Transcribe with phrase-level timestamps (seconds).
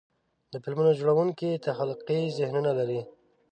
[0.51, 3.01] د فلمونو جوړونکي تخلیقي ذهنونه لري.